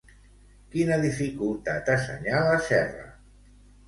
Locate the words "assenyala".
1.97-2.57